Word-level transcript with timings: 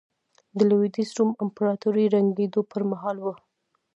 د 0.57 0.59
لوېدیځ 0.69 1.09
روم 1.17 1.31
امپراتورۍ 1.43 2.05
ړنګېدو 2.13 2.61
پرمهال 2.71 3.17
وه. 3.21 3.33